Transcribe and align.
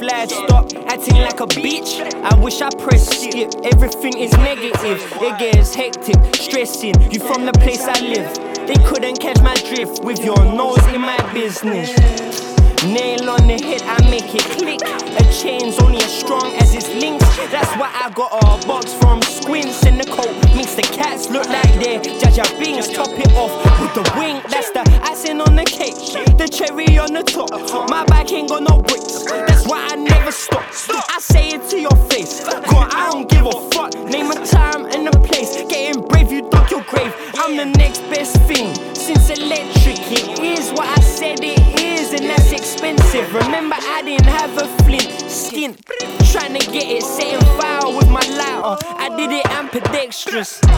sensitive. 0.00 0.30
Stop 0.48 0.72
acting 0.86 1.16
like 1.16 1.40
a 1.40 1.46
bitch. 1.46 2.00
I 2.22 2.34
wish 2.40 2.60
I 2.60 2.70
pressed 2.70 3.12
skip. 3.12 3.52
Everything 3.64 4.18
is 4.18 4.32
negative. 4.32 5.00
It 5.20 5.38
gets 5.38 5.74
hectic, 5.74 6.34
stressing. 6.34 7.00
You 7.10 7.20
from 7.20 7.46
the 7.46 7.52
place 7.52 7.82
I 7.82 8.00
live. 8.00 8.66
They 8.66 8.76
couldn't 8.84 9.20
catch 9.20 9.40
my 9.42 9.54
drift 9.54 10.04
with 10.04 10.24
your 10.24 10.42
nose 10.44 10.86
in 10.88 11.00
my 11.00 11.18
business. 11.32 12.49
Nail 12.86 13.28
on 13.28 13.46
the 13.46 13.60
head, 13.60 13.82
I 13.82 14.00
make 14.08 14.34
it 14.34 14.40
click. 14.56 14.80
A 14.80 15.32
chain's 15.32 15.78
only 15.80 15.98
as 15.98 16.18
strong 16.18 16.54
as 16.56 16.74
its 16.74 16.88
links. 16.88 17.24
That's 17.52 17.68
why 17.76 17.90
I 17.92 18.08
got 18.10 18.32
a 18.32 18.66
box 18.66 18.94
from 18.94 19.20
Squints 19.20 19.84
in 19.84 19.98
the 19.98 20.04
coat. 20.04 20.32
Makes 20.56 20.76
the 20.76 20.82
cats 20.82 21.28
look 21.28 21.46
like 21.46 21.72
they're 21.74 22.00
Jaja 22.00 22.48
Bings. 22.58 22.88
Top 22.88 23.10
it 23.10 23.30
off 23.34 23.52
with 23.80 23.92
the 23.92 24.02
wing. 24.18 24.40
That's 24.48 24.70
the 24.70 24.80
icing 25.02 25.42
on 25.42 25.56
the 25.56 25.64
cake. 25.64 25.94
The 26.38 26.48
cherry 26.48 26.96
on 26.96 27.12
the 27.12 27.22
top. 27.22 27.50
My 27.90 28.04
bike 28.06 28.32
ain't 28.32 28.48
got 28.48 28.62
no 28.62 28.80
bricks. 28.80 29.24
That's 29.24 29.68
why 29.68 29.88
I 29.90 29.96
never 29.96 30.32
stop. 30.32 30.64
I 30.88 31.18
say 31.20 31.50
it 31.50 31.68
to 31.68 31.78
your 31.78 31.96
face. 32.08 32.42
God, 32.44 32.88
I 32.94 33.10
don't 33.10 33.28
give 33.28 33.44
a 33.44 33.70
fuck. 33.72 33.92
Name 34.08 34.30
a 34.30 34.46
time 34.46 34.86
and 34.86 35.06
a 35.06 35.20
place. 35.20 35.64
Getting 35.68 36.00
brave, 36.08 36.32
you 36.32 36.48
dug 36.48 36.70
your 36.70 36.82
grave. 36.84 37.12
I'm 37.34 37.56
the 37.56 37.66
next 37.66 38.00
best 38.08 38.40
thing. 38.48 38.74
Since 38.94 39.28
electric, 39.28 39.98
it 40.10 40.38
is 40.38 40.70
what 40.72 40.86
I 40.86 41.00
said 41.02 41.40
it 41.42 41.80
is, 41.80 42.12
and 42.12 42.24
that's 42.30 42.52
expensive. 42.72 43.34
Remember, 43.34 43.74
I 43.78 44.02
didn't 44.02 44.26
have 44.26 44.56
a 44.56 44.66
flint 44.84 45.10
stint. 45.28 45.84
Trying 46.30 46.54
to 46.54 46.64
get 46.70 46.86
it 46.86 47.02
setting 47.02 47.40
fire 47.58 47.88
with 47.96 48.08
my 48.08 48.20
lighter. 48.20 48.78
I 48.98 49.08
did 49.16 49.32
it 49.32 49.44
ambidextrous. 49.50 50.60
Full 50.60 50.70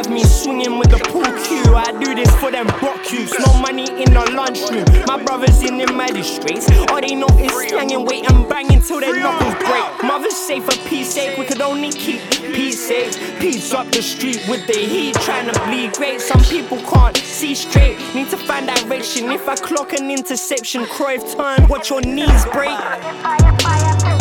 have 0.00 0.10
me 0.10 0.24
swinging 0.24 0.78
with 0.78 0.90
the 0.90 0.98
pool 1.10 1.30
cue. 1.44 1.74
I 1.74 1.92
do 1.92 2.14
this 2.14 2.34
for 2.36 2.50
them 2.50 2.66
bocuse, 2.80 3.32
no 3.44 3.60
money 3.60 3.84
in 4.02 4.12
the 4.14 4.24
lunchroom. 4.32 4.86
My 5.06 5.22
brothers 5.22 5.62
in 5.62 5.76
the 5.76 5.92
magistrates, 5.92 6.70
all 6.88 7.00
they 7.00 7.14
know 7.14 7.28
is 7.38 7.52
slanging, 7.68 8.06
wait 8.06 8.30
and 8.30 8.48
banging 8.48 8.80
till 8.80 9.00
their 9.00 9.20
knuckles 9.20 9.54
break. 9.56 9.84
Mothers 10.02 10.36
say 10.36 10.60
for 10.60 10.76
peace 10.88 11.12
sake, 11.12 11.36
we 11.36 11.44
could 11.44 11.60
only 11.60 11.90
keep 11.90 12.20
peace 12.40 12.88
safe. 12.88 13.12
Peace 13.40 13.74
up 13.74 13.90
the 13.90 14.00
street 14.00 14.42
with 14.48 14.66
the 14.66 14.78
heat, 14.78 15.14
trying 15.16 15.52
to 15.52 15.60
bleed 15.64 15.92
great. 15.92 16.20
Some 16.20 16.42
people 16.44 16.78
can't 16.78 17.16
see 17.16 17.54
straight, 17.54 17.98
need 18.14 18.30
to 18.30 18.38
find 18.38 18.66
direction. 18.68 19.30
If 19.30 19.48
I 19.48 19.56
clock 19.56 19.92
an 19.92 20.10
interception, 20.10 20.84
Cruyff 20.84 21.36
time, 21.36 21.68
watch 21.68 21.90
your 21.90 22.00
knees 22.00 22.44
break. 22.52 22.78
Sometimes 22.78 23.64
I 23.64 24.19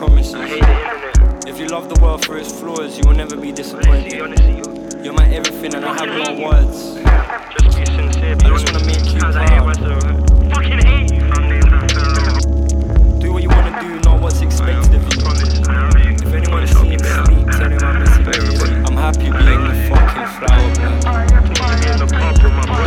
promises. 0.00 0.34
If 1.46 1.58
you 1.58 1.66
love 1.66 1.90
the 1.90 2.00
world 2.00 2.24
for 2.24 2.38
its 2.38 2.58
flaws, 2.58 2.96
you 2.96 3.04
will 3.06 3.14
never 3.14 3.36
be 3.36 3.52
disappointed. 3.52 4.14
You're 5.04 5.12
my 5.12 5.28
everything, 5.28 5.74
and 5.74 5.84
I 5.84 5.92
have 5.92 6.08
no 6.08 6.40
words. 6.40 6.94
Just 7.52 7.76
be 7.76 7.84
sincere, 7.84 8.32
I 8.32 8.48
just 8.48 8.64
wanna 8.72 8.86
make 8.86 9.04
you 9.12 9.20
proud. 9.20 9.76
Fucking 10.54 10.80
hate 10.88 11.12
you 11.12 11.20
from 11.28 11.44
Do 13.20 13.28
what 13.30 13.42
you 13.42 13.50
wanna 13.50 13.76
do, 13.82 14.00
not 14.08 14.22
what's 14.22 14.40
expected 14.40 14.94
of 14.94 15.04
you. 15.04 15.20
Promise, 15.20 15.68
I 15.68 15.70
love 15.84 16.00
you. 16.00 16.12
If 16.16 16.32
anyone 16.32 16.66
sees 16.66 16.80
me 16.80 16.96
tell 16.96 17.68
him 17.68 17.84
I'm 17.84 18.00
missing 18.00 18.24
you. 18.24 18.80
I'm 18.88 18.96
happy 18.96 19.28
being 19.28 19.64
the 19.68 19.74
fucking 19.84 20.28
flower 20.40 20.70
man. 20.80 20.96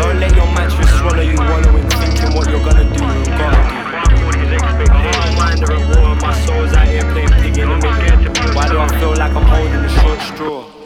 Don't 0.01 0.17
let 0.19 0.33
your 0.35 0.49
mattress 0.57 0.89
swallow 0.97 1.21
you, 1.21 1.37
wallowing, 1.37 1.87
thinking 1.93 2.33
what 2.33 2.49
you're 2.49 2.65
gonna 2.65 2.85
do 2.89 3.03
and 3.03 3.25
gotta 3.37 3.61
do. 3.69 3.82
My 4.59 5.35
mind 5.35 5.63
at 5.63 5.97
war, 5.97 6.15
my 6.15 6.33
soul's 6.45 6.73
out 6.73 6.87
here 6.87 7.01
playing 7.11 7.29
pig 7.41 7.57
in 7.57 7.69
the 7.69 7.75
middle. 7.77 8.53
Why 8.55 8.67
do 8.67 8.77
I 8.79 8.87
feel 8.99 9.15
like 9.15 9.33
I'm 9.33 9.43
holding 9.43 9.81
the 9.81 9.89
short 9.89 10.19
straw? 10.19 10.82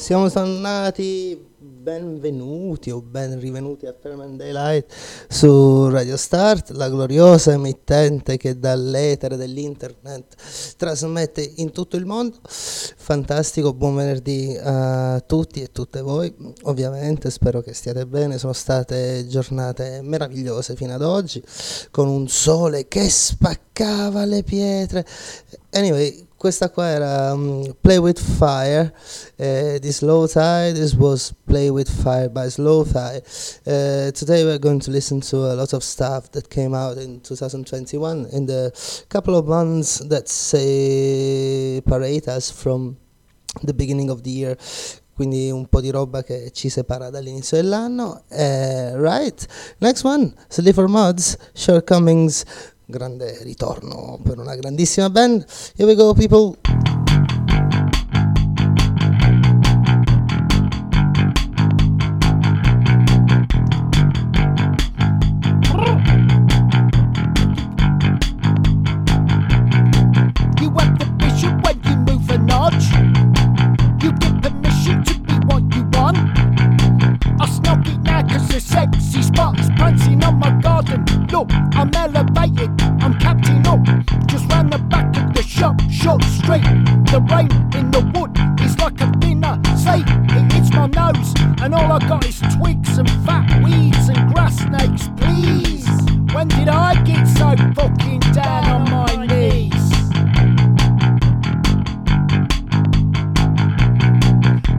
Siamo 0.00 0.30
tornati, 0.30 1.38
benvenuti 1.58 2.90
o 2.90 3.02
ben 3.02 3.38
rivenuti 3.38 3.84
a 3.84 3.94
Ferman 3.94 4.34
Daylight 4.34 4.90
su 5.28 5.90
Radio 5.90 6.16
Start, 6.16 6.70
la 6.70 6.88
gloriosa 6.88 7.52
emittente 7.52 8.38
che 8.38 8.58
dall'etere 8.58 9.36
dell'internet 9.36 10.36
trasmette 10.78 11.52
in 11.56 11.70
tutto 11.70 11.96
il 11.96 12.06
mondo. 12.06 12.38
Fantastico, 12.42 13.74
buon 13.74 13.96
venerdì 13.96 14.58
a 14.58 15.20
tutti 15.20 15.60
e 15.60 15.70
tutte 15.70 16.00
voi. 16.00 16.34
Ovviamente 16.62 17.28
spero 17.28 17.60
che 17.60 17.74
stiate 17.74 18.06
bene, 18.06 18.38
sono 18.38 18.54
state 18.54 19.26
giornate 19.28 20.00
meravigliose 20.02 20.76
fino 20.76 20.94
ad 20.94 21.02
oggi, 21.02 21.44
con 21.90 22.08
un 22.08 22.26
sole 22.26 22.88
che 22.88 23.06
spaccava 23.06 24.24
le 24.24 24.42
pietre. 24.44 25.04
Anyway, 25.72 26.28
questa 26.40 26.70
qua 26.70 26.88
era 26.88 27.34
um, 27.34 27.76
Play 27.82 27.98
With 27.98 28.18
Fire 28.18 28.90
uh, 29.36 29.78
di 29.78 29.92
Slow. 29.92 30.26
This 30.26 30.94
was 30.94 31.34
Play 31.44 31.68
With 31.68 31.90
Fire 31.90 32.30
by 32.30 32.48
Slowthai. 32.48 33.20
Uh, 33.66 34.10
today 34.12 34.42
we're 34.44 34.58
going 34.58 34.80
to 34.80 34.90
listen 34.90 35.20
to 35.20 35.36
a 35.36 35.54
lot 35.54 35.74
of 35.74 35.82
stuff 35.82 36.30
that 36.30 36.48
came 36.48 36.74
out 36.74 36.96
in 36.96 37.20
2021 37.20 38.28
in 38.32 38.46
the 38.46 38.72
couple 39.10 39.36
of 39.36 39.46
months 39.46 39.98
that 40.08 40.30
separate 40.30 42.26
us 42.26 42.50
from 42.50 42.96
the 43.62 43.74
beginning 43.74 44.08
of 44.08 44.22
the 44.22 44.30
year. 44.30 44.56
Quindi 45.12 45.50
un 45.50 45.66
po' 45.66 45.82
di 45.82 45.90
roba 45.90 46.22
che 46.22 46.52
ci 46.52 46.70
separa 46.70 47.10
dall'inizio 47.10 47.58
dell'anno. 47.58 48.22
Eh, 48.30 48.96
right, 48.96 49.46
next 49.80 50.04
one, 50.04 50.32
Sleaford 50.48 50.88
Mods, 50.88 51.36
Shortcomings, 51.52 52.44
grande 52.90 53.38
ritorno 53.42 54.18
per 54.22 54.38
una 54.38 54.54
grandissima 54.54 55.08
band. 55.08 55.46
Here 55.76 55.88
we 55.88 55.94
go, 55.94 56.12
people. 56.12 56.99
Straight. 86.50 86.62
The 87.10 87.20
rain 87.30 87.50
in 87.78 87.90
the 87.90 88.02
wood 88.14 88.32
is 88.60 88.76
like 88.78 89.00
a 89.00 89.10
dinner. 89.18 89.60
Say, 89.76 90.02
it 90.36 90.52
hits 90.52 90.70
my 90.72 90.86
nose, 90.86 91.32
and 91.62 91.74
all 91.74 91.92
I 91.92 91.98
got 92.08 92.24
is 92.26 92.40
twigs 92.56 92.98
and 92.98 93.08
fat 93.24 93.62
weeds 93.62 94.08
and 94.08 94.34
grass 94.34 94.56
snakes. 94.58 95.08
Please, 95.16 95.86
when 96.32 96.48
did 96.48 96.68
I 96.68 97.00
get 97.04 97.26
so 97.26 97.54
fucking 97.74 98.20
down 98.32 98.64
on 98.68 98.90
my 98.90 99.26
knees? 99.26 99.84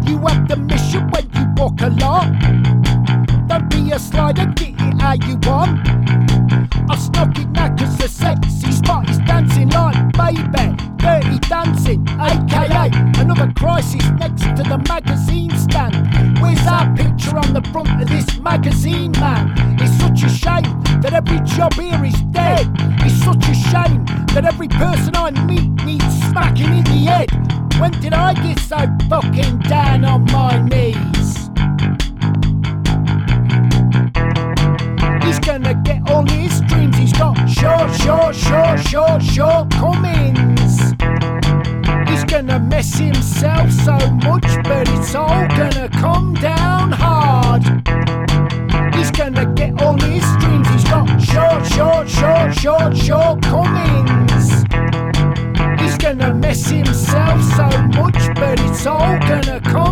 You 0.07 0.17
have 0.27 0.47
the 0.47 0.57
mission 0.57 1.09
when 1.11 1.25
you 1.35 1.45
walk 1.55 1.79
a 1.81 1.89
lot. 2.03 2.27
Don't 3.47 3.69
be 3.69 3.91
a 3.91 3.99
slider, 3.99 4.45
get 4.55 4.75
it 4.77 5.01
how 5.01 5.13
you 5.13 5.37
want. 5.47 5.87
I 6.89 6.97
snuck 6.97 7.37
it 7.37 7.49
now 7.49 7.75
cause 7.77 7.97
the 7.97 8.09
sexy 8.09 8.71
spot 8.71 9.09
is 9.09 9.19
dancing 9.19 9.69
like 9.69 9.95
baby. 10.13 10.70
Aka 12.21 12.91
another 13.19 13.51
crisis 13.53 14.03
next 14.19 14.43
to 14.57 14.63
the 14.63 14.77
magazine 14.87 15.51
stand. 15.57 15.95
Where's 16.39 16.65
our 16.67 16.93
picture 16.95 17.37
on 17.37 17.53
the 17.53 17.61
front 17.71 18.01
of 18.01 18.07
this 18.07 18.37
magazine, 18.39 19.11
man? 19.13 19.53
It's 19.79 19.91
such 19.99 20.23
a 20.23 20.29
shame 20.29 20.81
that 21.01 21.13
every 21.13 21.39
job 21.41 21.73
here 21.73 22.03
is 22.05 22.19
dead. 22.31 22.67
It's 23.01 23.15
such 23.23 23.43
a 23.49 23.55
shame 23.55 24.05
that 24.33 24.45
every 24.45 24.67
person 24.67 25.15
I 25.15 25.31
meet 25.45 25.69
needs 25.83 26.13
smacking 26.29 26.71
in 26.77 26.83
the 26.83 27.01
head. 27.09 27.29
When 27.79 27.91
did 27.99 28.13
I 28.13 28.33
get 28.33 28.59
so 28.59 28.77
fucking 29.09 29.59
down 29.59 30.05
on 30.05 30.25
my 30.25 30.61
knees? 30.61 31.49
He's 35.25 35.39
gonna 35.39 35.73
get 35.83 36.07
all 36.09 36.25
his 36.25 36.61
dreams. 36.61 36.97
He's 36.97 37.13
got 37.13 37.35
Sure, 37.49 37.87
sure, 37.93 38.33
sure, 38.33 38.77
sure, 38.77 39.19
shortcomings. 39.19 40.60
He's 40.60 40.60
gonna 42.51 42.65
mess 42.65 42.97
himself 42.97 43.71
so 43.71 43.97
much, 44.25 44.43
but 44.63 44.89
it's 44.89 45.15
all 45.15 45.47
gonna 45.47 45.87
come 45.89 46.33
down 46.33 46.91
hard. 46.91 47.63
He's 48.93 49.09
gonna 49.11 49.45
get 49.55 49.81
all 49.81 49.97
his 50.01 50.25
dreams, 50.39 50.67
he's 50.67 50.83
got 50.83 51.07
short, 51.21 51.65
short, 51.65 52.09
short, 52.09 52.53
short, 52.53 52.97
shortcomings. 52.97 54.63
He's 55.81 55.97
gonna 55.97 56.33
mess 56.33 56.69
himself 56.69 57.41
so 57.55 57.67
much, 57.99 58.19
but 58.35 58.59
it's 58.59 58.85
all 58.85 59.17
gonna 59.19 59.61
come 59.61 59.90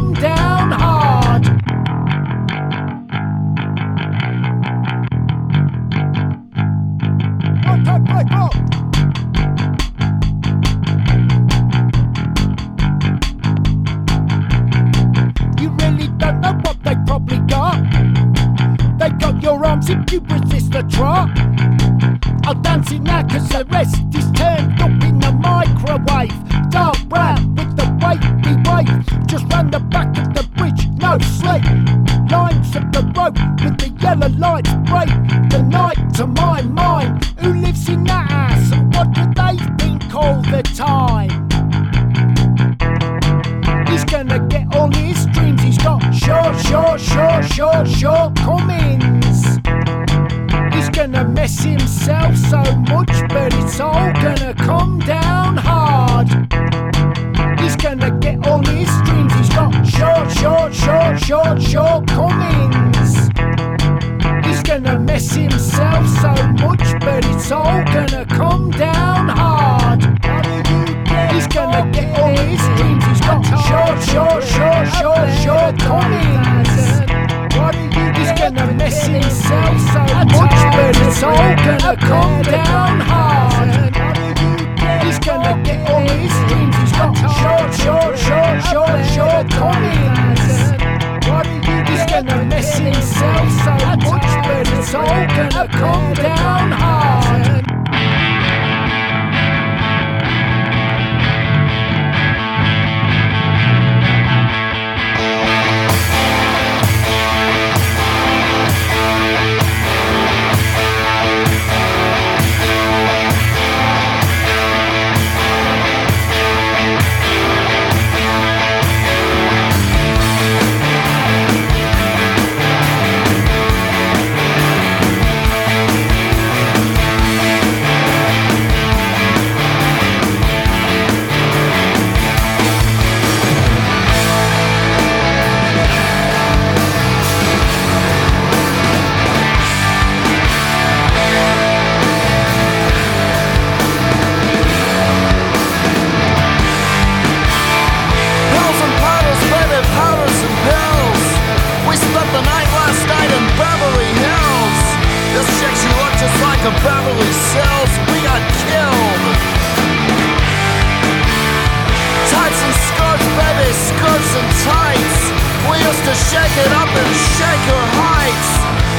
to 166.09 166.15
shake 166.25 166.57
it 166.57 166.73
up 166.73 166.89
and 166.89 167.11
shake 167.37 167.65
her 167.69 167.85
heights. 168.01 168.51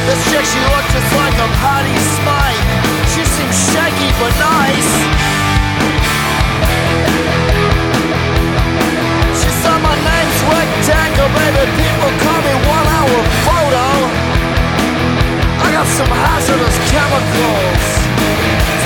This 0.06 0.20
chick, 0.30 0.46
she 0.46 0.62
looked 0.70 0.94
just 0.94 1.10
like 1.18 1.34
a 1.42 1.48
Patty 1.58 1.96
Smite. 2.14 2.62
She 3.10 3.26
seems 3.26 3.56
shaky 3.74 4.14
but 4.14 4.30
nice. 4.38 4.90
She 9.43 9.50
said 9.58 9.79
my 9.82 9.96
name's 10.06 10.38
Rick 10.55 10.70
Danko, 10.86 11.26
baby. 11.34 11.67
People 11.82 12.12
call 12.22 12.40
me 12.46 12.55
one 12.79 12.86
hour 12.94 13.19
photo. 13.43 13.86
I 15.67 15.69
got 15.74 15.90
some 15.90 16.12
hazardous 16.14 16.79
chemicals 16.94 17.86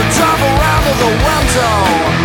to 0.01 0.03
drive 0.17 0.43
around 0.49 0.83
with 0.89 1.09
a 1.09 1.13
window. 1.29 2.24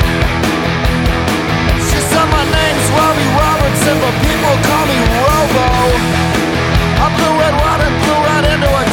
people 4.26 4.56
call 4.66 4.86
me 4.90 4.98
Robo. 5.22 5.68
I 7.00 7.08
blew 7.16 7.34
red 7.38 7.56
wine 7.62 7.82
and 7.86 7.96
blew 8.02 8.20
right 8.26 8.46
into 8.50 8.70
a. 8.70 8.84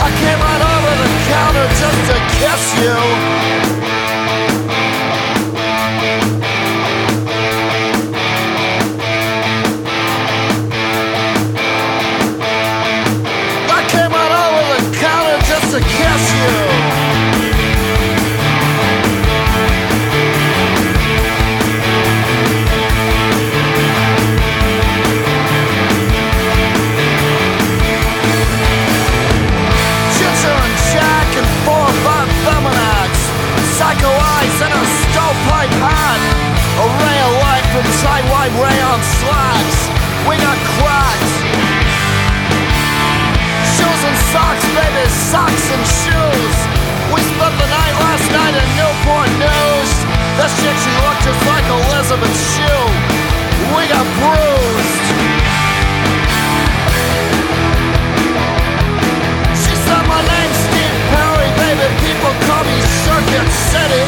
I 0.00 0.08
came 0.20 0.40
right 0.40 0.62
over 0.72 0.92
the 1.02 1.10
counter 1.28 1.66
just 1.80 2.00
to 2.10 2.16
kiss 2.40 2.64
you. 2.80 3.75
Tight-white 37.96 38.52
rayon 38.60 39.00
slacks 39.00 39.78
We 40.28 40.36
got 40.36 40.58
cracks. 40.76 41.32
Shoes 43.72 44.02
and 44.04 44.18
socks, 44.32 44.64
baby, 44.76 45.04
socks 45.32 45.66
and 45.72 45.84
shoes. 46.04 46.56
We 47.08 47.24
spent 47.24 47.54
the 47.56 47.68
night 47.72 47.96
last 47.96 48.26
night 48.36 48.52
in 48.52 48.68
Newport 48.76 49.30
News. 49.40 49.90
This 50.36 50.52
chick, 50.60 50.76
she 50.76 50.92
looked 51.08 51.24
just 51.24 51.40
like 51.48 51.64
Elizabeth 51.64 52.36
Shue. 52.52 52.84
We 53.72 53.88
got 53.88 54.04
bruised. 54.20 55.06
She 59.56 59.74
said 59.88 60.04
my 60.04 60.20
name's 60.20 60.58
Steve 60.68 61.00
Perry, 61.16 61.50
baby. 61.64 61.88
People 62.04 62.34
call 62.44 62.60
me 62.68 62.76
Circuit 63.08 63.48
City. 63.72 64.04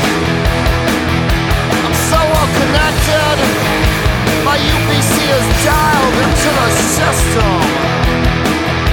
I'm 1.88 1.96
so 2.12 2.20
well 2.20 2.48
connected. 2.52 3.57
UPC 4.58 5.14
is 5.38 5.46
dialed 5.64 6.16
into 6.26 6.48
the 6.58 6.68
system. 6.98 7.58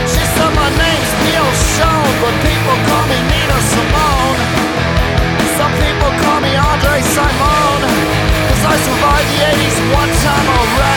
She 0.05 0.23
said 0.35 0.51
my 0.53 0.69
name's 0.69 1.11
Neal 1.25 1.49
Schon, 1.73 2.05
but 2.21 2.35
people 2.45 2.77
call 2.87 3.05
me 3.09 3.19
Nina 3.31 3.59
Simone. 3.73 4.41
Some 5.57 5.73
people 5.81 6.11
call 6.21 6.39
me 6.41 6.53
Andre 6.53 7.01
Simone, 7.01 7.85
cause 8.47 8.63
I 8.63 8.75
survived 8.87 9.29
the 9.33 9.41
80s 9.53 9.77
one 9.93 10.11
time 10.21 10.47
already. 10.59 10.94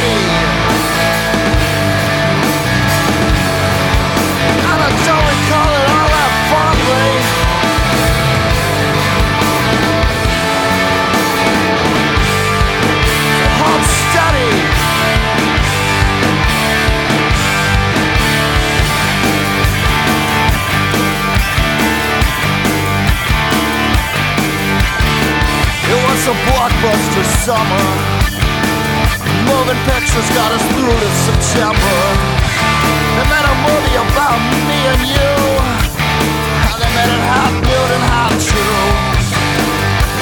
blockbuster 26.78 27.24
summer. 27.42 27.86
Moving 29.46 29.78
pictures 29.86 30.28
got 30.30 30.52
us 30.52 30.62
through 30.70 30.94
to 30.94 31.10
September. 31.26 31.98
They 33.18 33.26
made 33.26 33.46
a 33.46 33.56
movie 33.66 33.98
about 33.98 34.38
me 34.66 34.78
and 34.94 35.02
you. 35.10 35.32
And 36.70 36.78
they 36.78 36.90
made 36.94 37.10
it 37.10 37.22
half 37.26 37.52
mute, 37.52 37.90
and 37.98 38.04
half 38.14 38.32
true. 38.38 38.86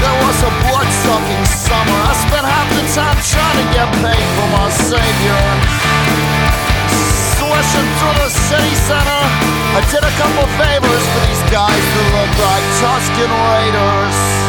There 0.01 0.17
was 0.25 0.39
a 0.49 0.53
blood-sucking 0.65 1.45
summer. 1.45 1.99
I 2.09 2.15
spent 2.25 2.45
half 2.49 2.69
the 2.73 2.85
time 2.95 3.19
trying 3.21 3.59
to 3.61 3.67
get 3.77 3.89
paid 4.01 4.27
for 4.41 4.49
my 4.57 4.69
savior. 4.73 5.45
Swishing 7.37 7.89
through 8.01 8.17
the 8.17 8.31
city 8.33 8.75
center. 8.89 9.23
I 9.77 9.81
did 9.93 10.01
a 10.01 10.15
couple 10.17 10.47
favors 10.57 11.05
for 11.13 11.21
these 11.29 11.45
guys 11.53 11.85
who 11.93 12.03
looked 12.17 12.39
like 12.41 12.65
Tusken 12.81 13.31
Raiders. 13.45 14.46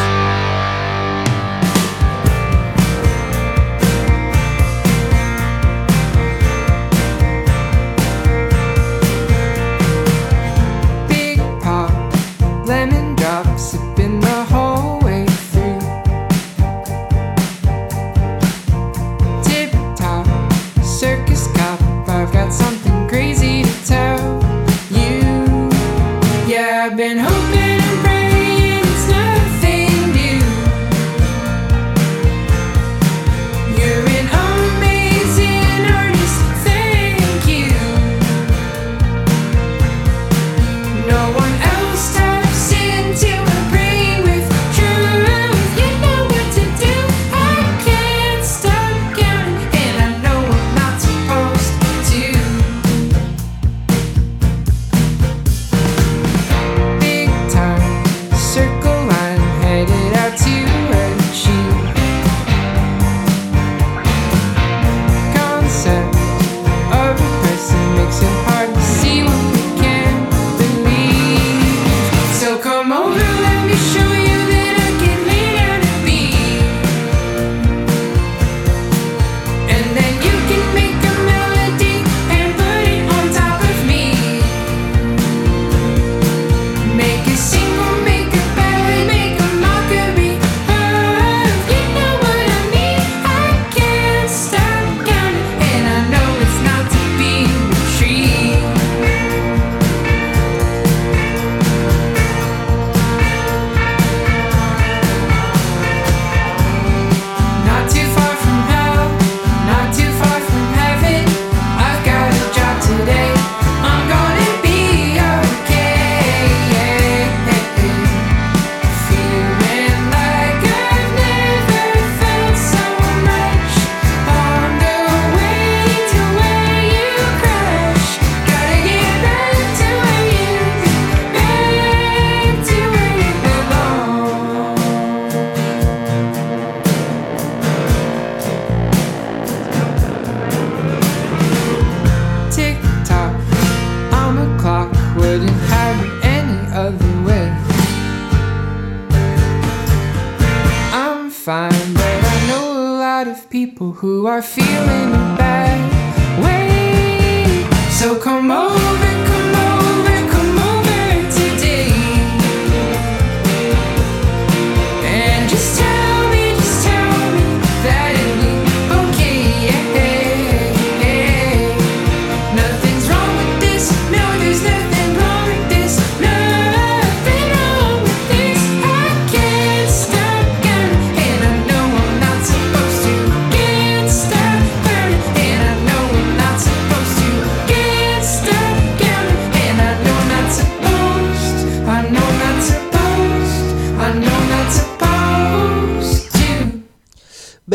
Oh! 158.60 158.87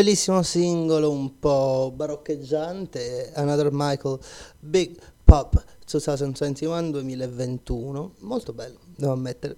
bellissimo 0.03 0.43
singolo 0.43 1.13
un 1.13 1.39
po' 1.39 1.93
baroccheggiante, 1.95 3.31
Another 3.37 3.69
Michael, 3.71 4.19
Big 4.59 4.99
Pop 5.23 5.65
2021-2021, 5.87 8.11
molto 8.19 8.53
bello, 8.53 8.81
devo 8.97 9.13
ammettere. 9.13 9.57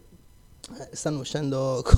Eh, 0.80 0.90
stanno 0.92 1.20
uscendo 1.20 1.82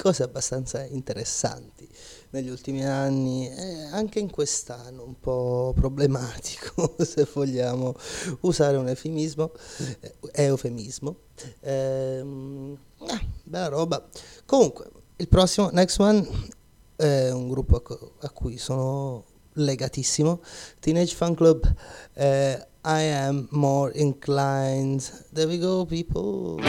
cose 0.00 0.22
abbastanza 0.22 0.86
interessanti 0.86 1.86
negli 2.30 2.48
ultimi 2.48 2.82
anni 2.82 3.46
e 3.46 3.84
anche 3.90 4.18
in 4.18 4.30
quest'anno 4.30 5.04
un 5.04 5.20
po' 5.20 5.74
problematico 5.76 6.94
se 7.04 7.28
vogliamo 7.30 7.94
usare 8.40 8.78
un 8.78 8.88
eufemismo, 8.88 9.52
eh, 10.00 10.14
eufemismo. 10.44 11.16
Ehm, 11.60 12.74
ah, 13.00 13.22
bella 13.44 13.68
roba 13.68 14.08
comunque 14.46 14.90
il 15.16 15.28
prossimo 15.28 15.68
next 15.72 16.00
one 16.00 16.26
è 17.02 17.32
un 17.32 17.48
gruppo 17.48 17.82
a, 18.20 18.30
cui 18.30 18.58
sono 18.58 19.24
legatissimo. 19.54 20.40
Teenage 20.78 21.14
Fan 21.14 21.34
Club, 21.34 21.74
eh, 22.14 22.66
I 22.84 23.02
am 23.10 23.48
more 23.50 23.92
inclined. 23.94 25.02
There 25.32 25.46
we 25.46 25.58
go, 25.58 25.84
people. 25.84 26.60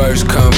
First 0.00 0.26
come, 0.30 0.49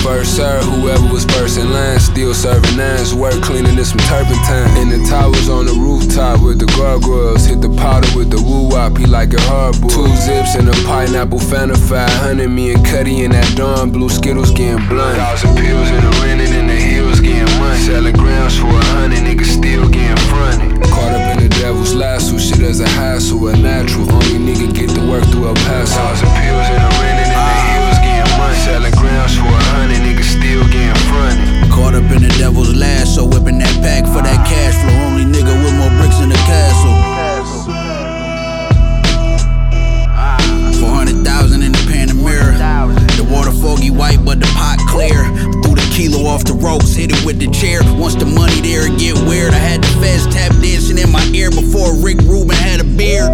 ropes, 46.63 46.95
hit 46.95 47.11
it 47.11 47.27
with 47.27 47.39
the 47.39 47.51
chair. 47.51 47.83
Once 47.99 48.15
the 48.15 48.25
money 48.25 48.61
there, 48.63 48.87
it 48.87 48.99
get 48.99 49.19
weird. 49.27 49.53
I 49.53 49.59
had 49.59 49.83
the 49.83 49.89
feds 50.01 50.27
tap 50.33 50.53
dancing 50.63 50.97
in 50.97 51.11
my 51.11 51.25
ear 51.35 51.51
before 51.51 51.99
Rick 51.99 52.23
Rubin 52.23 52.57
had 52.57 52.81
a 52.81 52.85
beard. 52.85 53.29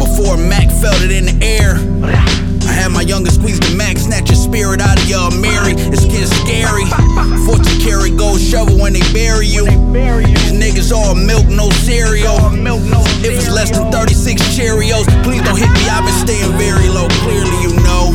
Before 0.00 0.36
Mac 0.36 0.72
felt 0.80 0.98
it 1.04 1.12
in 1.12 1.28
the 1.28 1.36
air. 1.44 1.76
I 2.66 2.72
had 2.72 2.90
my 2.90 3.02
youngest 3.02 3.36
squeeze 3.36 3.60
the 3.60 3.76
Mac, 3.76 3.98
snatch 3.98 4.30
your 4.30 4.40
spirit 4.40 4.80
out 4.80 4.98
of 4.98 5.08
your 5.08 5.30
Mary. 5.38 5.76
It's 5.92 6.08
getting 6.08 6.32
scary. 6.42 6.88
Fortune 7.44 7.78
carry 7.84 8.10
gold 8.10 8.40
shovel 8.40 8.80
when 8.80 8.92
they 8.94 9.04
bury 9.12 9.46
you. 9.46 9.66
These 9.68 10.56
niggas 10.56 10.90
all 10.90 11.14
milk, 11.14 11.46
no 11.46 11.68
cereal. 11.84 12.50
If 13.22 13.38
it's 13.38 13.50
less 13.50 13.70
than 13.70 13.90
36 13.92 14.42
Cheerios, 14.56 15.06
please 15.22 15.42
don't 15.42 15.56
hit 15.58 15.70
me. 15.70 15.86
I've 15.88 16.04
been 16.04 16.14
staying 16.26 16.52
very 16.58 16.88
low. 16.88 17.06
Clearly, 17.22 17.58
you 17.62 17.72
know. 17.86 18.10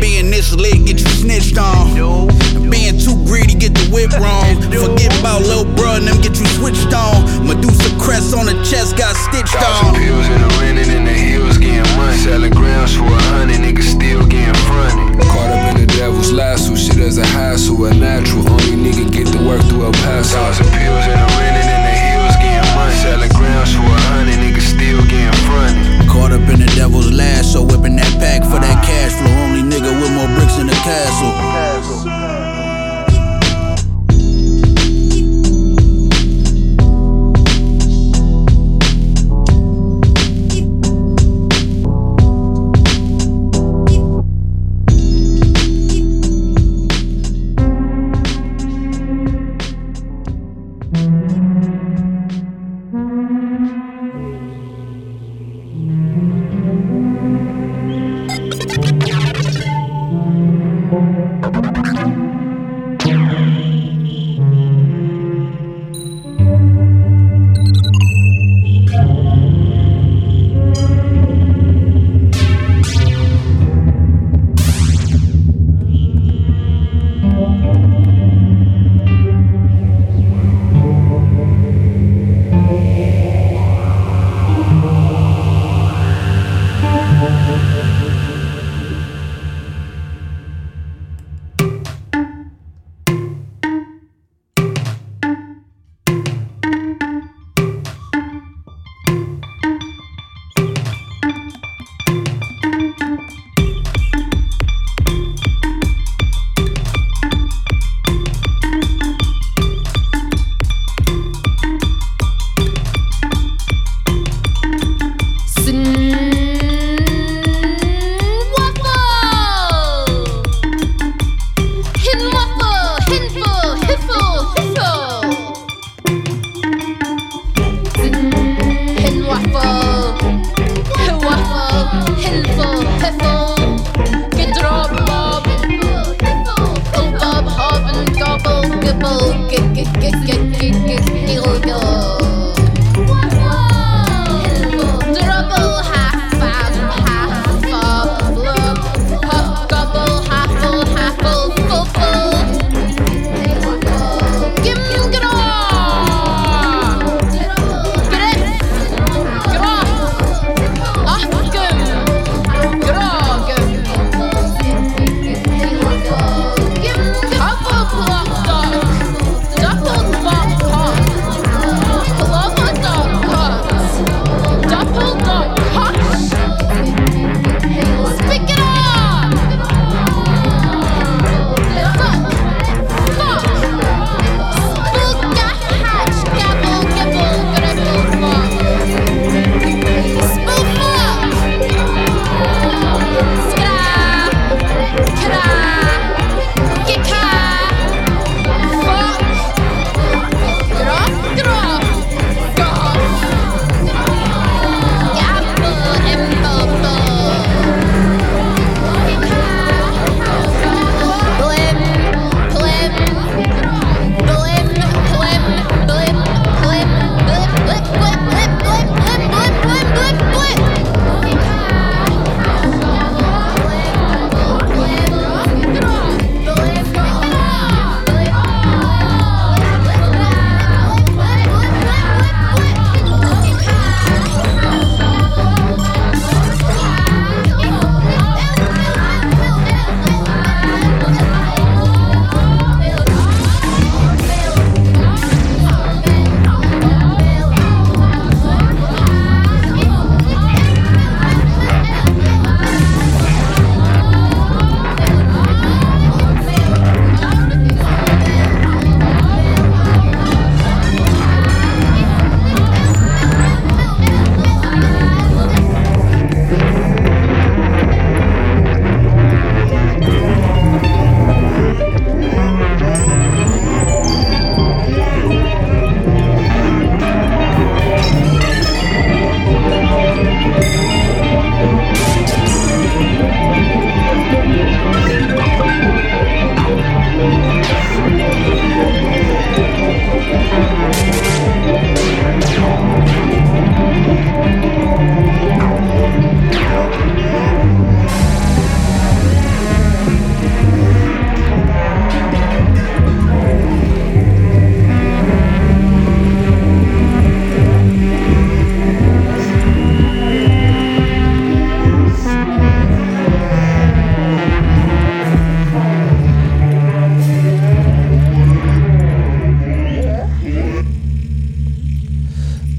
Being 0.00 0.30
this 0.30 0.52
lit, 0.54 0.84
get 0.86 1.00
you 1.00 1.08
snitched 1.08 1.58
on. 1.58 2.28
Being 2.70 2.96
too 2.98 3.16
greedy, 3.28 3.54
get 3.54 3.74
the 3.74 3.88
whip 3.92 4.12
wrong. 4.22 4.56
Forget 4.72 5.12
about 5.20 5.42
Lil 5.42 5.64
Bruh 5.76 5.98
and 5.98 6.06
them, 6.08 6.20
get 6.20 6.38
you 6.38 6.46
switched 6.56 6.92
on. 6.94 7.24
Medusa 7.46 7.92
crest 8.00 8.34
on 8.34 8.46
the 8.46 8.56
chest, 8.64 8.96
got 8.96 9.16
stitched 9.16 9.52
Thousand 9.52 9.88
on. 9.88 9.94
pills 10.00 10.26
in 10.28 10.40
the 10.40 10.48
renting 10.60 10.90
and 10.96 11.06
the 11.06 11.12
hills 11.12 11.58
getting 11.58 11.84
money. 11.96 12.16
Selling 12.16 12.52
grams 12.52 12.96
for 12.96 13.04
a 13.04 13.22
hundred, 13.36 13.60
niggas 13.60 13.88
still 13.96 14.24
getting 14.26 14.54
fronted. 14.68 15.20
Caught 15.28 15.50
up 15.52 15.76
in 15.76 15.86
the 15.86 15.88
devil's 15.92 16.32
lasso, 16.32 16.74
shit 16.74 16.96
as 16.98 17.18
a 17.18 17.26
hassle, 17.26 17.84
a 17.84 17.92
natural. 17.94 18.48
Only 18.48 18.76
nigga 18.80 19.10
get 19.12 19.26
to 19.32 19.38
work 19.44 19.60
through 19.68 19.84
El 19.86 19.92
Paso. 20.04 20.36
Thousand 20.38 20.68
pills 20.72 21.04
in 21.04 21.16
the 21.20 21.28
renting 21.36 21.68
and 21.68 21.84
the 21.84 21.94
hills 21.96 22.36
getting 22.40 22.68
money. 22.76 22.94
Selling 23.02 23.32
grams 23.58 23.74
for 23.74 23.82
a 23.82 24.00
hundred, 24.10 24.38
niggas 24.38 24.62
still 24.62 25.02
getting 25.06 25.40
fronted. 25.46 26.08
Caught 26.08 26.32
up 26.32 26.48
in 26.52 26.60
the 26.60 26.72
devil's 26.76 27.10
lasso, 27.10 27.62
whipping 27.62 27.96
that 27.96 28.12
pack 28.18 28.42
for 28.42 28.60
that 28.60 28.84
cash 28.84 29.12
flow. 29.18 29.32
Only 29.44 29.62
nigga 29.62 29.90
with 30.00 30.12
more 30.12 30.28
bricks 30.36 30.58
in 30.58 30.66
the 30.66 30.78
castle. 30.84 31.67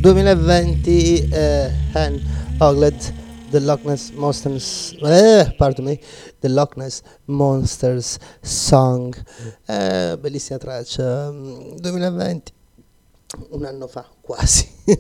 2020 0.10 1.30
eh, 1.32 1.70
Han 1.94 2.20
Oglet 2.60 3.14
The 3.52 3.60
Loch 3.60 3.84
Ness 3.86 4.12
Monsters 4.12 4.96
eh, 5.06 5.46
pardon 5.60 5.86
me, 5.86 6.00
The 6.42 6.50
Loch 6.50 6.76
Ness 6.78 7.04
Monsters 7.28 8.18
Song. 8.42 9.14
Eh, 9.68 10.18
bellissima 10.18 10.58
traccia 10.58 11.30
mm, 11.30 11.76
2020 11.78 12.54
un 13.52 13.66
anno 13.66 13.86
fa 13.86 14.04
quasi. 14.22 14.68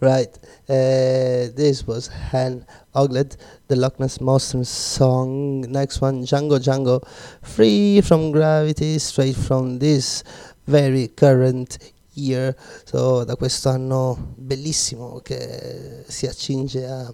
Right 0.00 0.36
eh, 0.66 1.52
this 1.54 1.86
was 1.86 2.10
Han 2.32 2.66
Oglet 2.94 3.36
The 3.68 3.76
Loch 3.76 4.00
Ness 4.00 4.18
Monsters 4.18 4.68
Song. 4.68 5.64
Next 5.68 6.00
one 6.02 6.24
Django 6.24 6.58
Django 6.58 7.00
Free 7.42 8.00
from 8.00 8.32
Gravity 8.32 8.98
straight 8.98 9.36
from 9.36 9.78
this 9.78 10.24
very 10.66 11.06
current 11.06 11.78
year. 12.18 12.54
So, 12.84 13.24
da 13.24 13.36
questo 13.36 13.68
anno 13.68 14.34
bellissimo 14.36 15.20
che 15.20 16.04
si 16.06 16.26
accinge 16.26 16.86
a, 16.86 17.12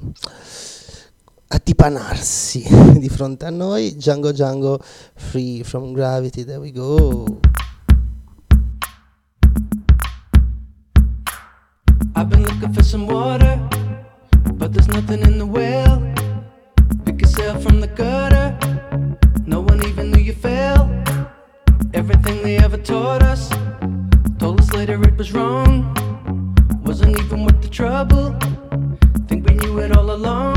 a 1.48 1.60
dipanarsi 1.62 2.64
di 2.98 3.08
fronte 3.08 3.46
a 3.46 3.50
noi. 3.50 3.94
Django 3.96 4.32
Django 4.32 4.80
Free 5.14 5.62
from 5.62 5.92
Gravity 5.92 6.44
there 6.44 6.60
we 6.60 6.72
go. 6.72 7.40
I've 12.16 12.28
been 12.28 12.42
looking 12.44 12.72
for 12.72 12.84
some 12.84 13.06
water, 13.06 13.58
but 14.54 14.72
there's 14.72 14.88
nothing 14.88 15.20
in 15.22 15.38
the 15.38 15.46
well. 15.46 15.93
It 25.02 25.16
was 25.16 25.32
wrong. 25.32 25.94
Wasn't 26.84 27.18
even 27.18 27.44
worth 27.44 27.60
the 27.62 27.68
trouble. 27.68 28.36
Think 29.26 29.48
we 29.48 29.54
knew 29.54 29.78
it 29.78 29.96
all 29.96 30.10
along. 30.10 30.53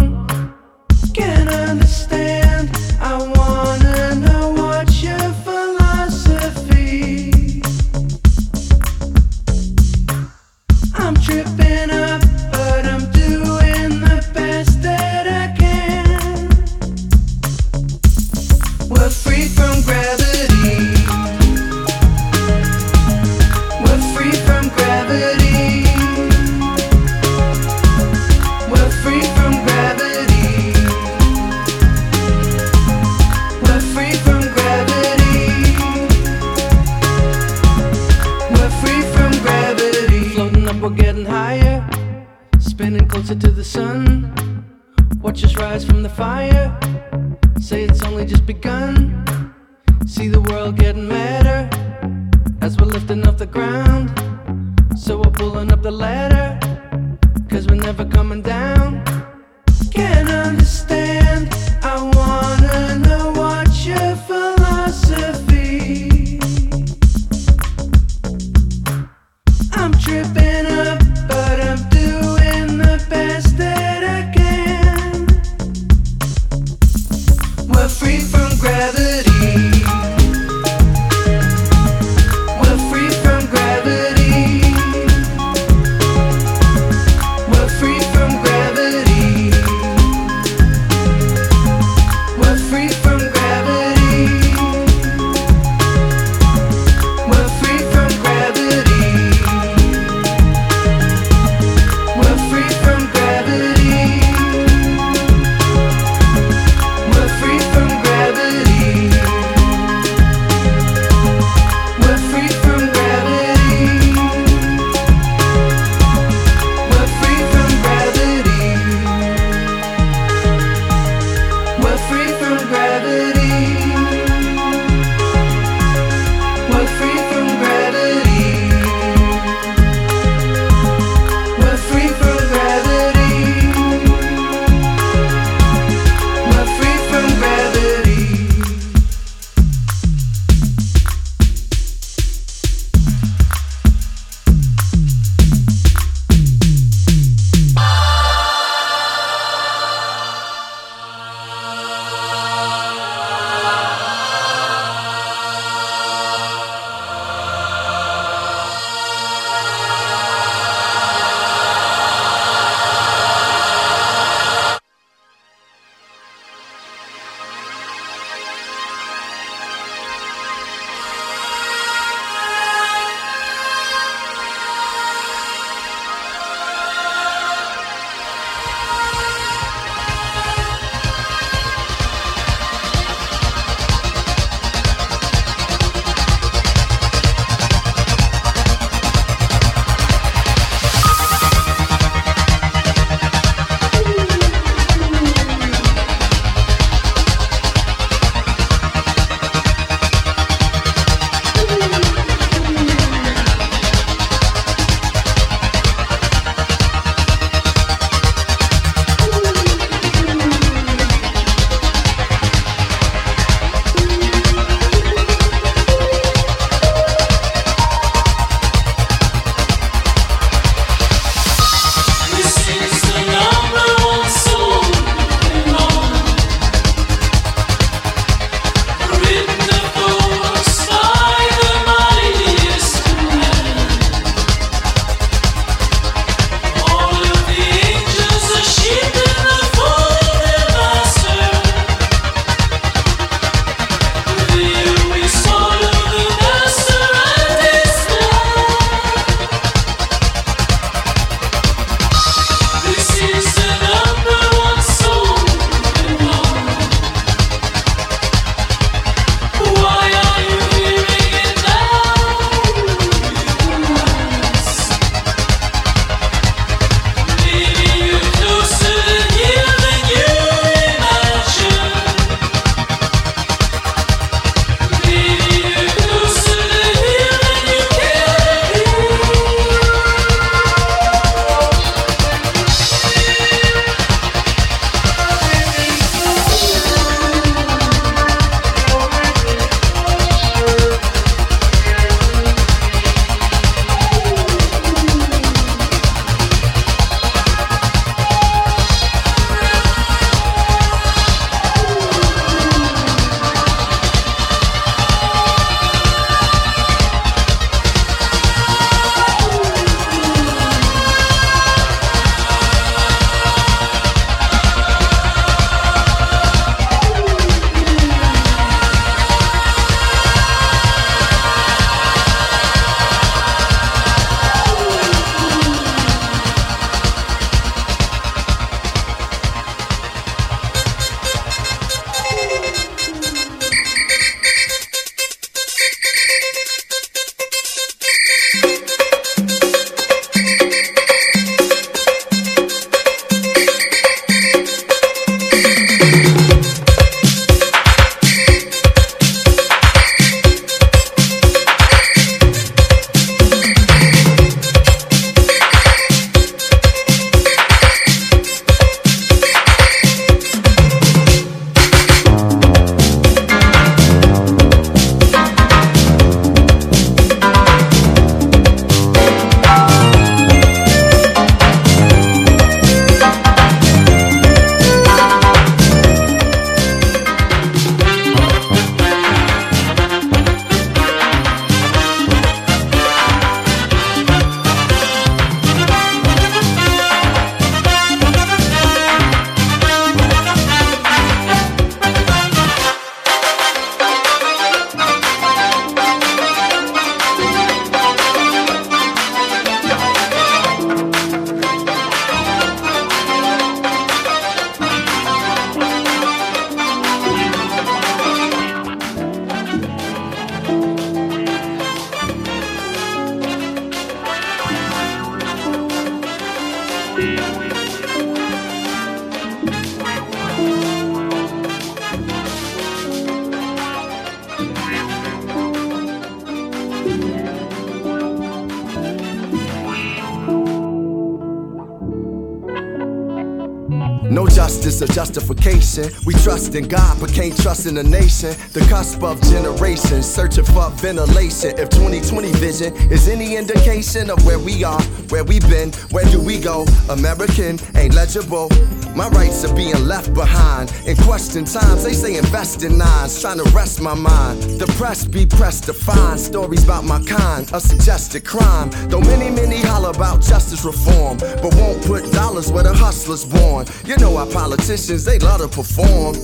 Justice 435.05 435.09
or 435.09 435.13
justification. 435.13 436.09
We 436.25 436.33
trust 436.35 436.75
in 436.75 436.87
God, 436.87 437.19
but 437.19 437.31
can't 437.31 437.55
trust 437.61 437.85
in 437.85 437.95
the 437.95 438.03
nation. 438.03 438.55
The 438.73 438.85
cusp 438.89 439.23
of 439.23 439.41
generations, 439.43 440.25
searching 440.25 440.63
for 440.65 440.89
ventilation. 440.91 441.77
If 441.77 441.89
2020 441.89 442.51
vision 442.53 442.93
is 443.11 443.27
any 443.27 443.55
indication 443.55 444.29
of 444.29 444.43
where 444.45 444.59
we 444.59 444.83
are, 444.83 445.01
where 445.29 445.43
we've 445.43 445.67
been, 445.69 445.91
where 446.11 446.25
do 446.25 446.41
we 446.41 446.59
go? 446.59 446.85
American 447.09 447.79
ain't 447.95 448.15
legible. 448.15 448.69
My 449.17 449.29
rights 449.29 449.65
are 449.65 449.73
being 449.73 450.05
left 450.05 450.31
behind. 450.35 450.93
In 451.07 451.17
question 451.17 451.65
times, 451.65 452.03
they 452.03 452.13
say 452.13 452.37
invest 452.37 452.83
in 452.83 452.99
nines, 452.99 453.41
trying 453.41 453.57
to 453.57 453.67
rest 453.71 453.99
my 453.99 454.13
mind. 454.13 454.61
The 454.79 454.85
press 454.95 455.25
be 455.25 455.43
pressed 455.43 455.85
to 455.85 455.93
find 455.93 456.39
stories 456.39 456.83
about 456.83 457.03
my 457.03 457.19
kind, 457.23 457.67
a 457.73 457.79
suggested 457.79 458.45
crime. 458.45 458.91
Though 459.09 459.21
many, 459.21 459.49
many 459.49 459.77
holler 459.81 460.11
about 460.11 460.43
justice 460.43 460.85
reform, 460.85 461.37
but 461.39 461.73
won't 461.77 462.05
put 462.05 462.31
dollars 462.31 462.71
where 462.71 462.83
the 462.83 462.93
hustlers 462.93 463.43
born. 463.43 463.87
You 464.05 464.17
know 464.17 464.37
our 464.37 464.45
politicians, 464.45 465.25
they 465.25 465.39
love 465.39 465.61
to 465.61 465.67
perform. 465.67 466.35